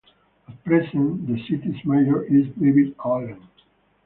At 0.47 0.63
present 0.63 1.27
the 1.27 1.37
city's 1.43 1.85
mayor 1.85 2.23
is 2.25 2.47
David 2.59 2.95
Allen. 3.05 3.39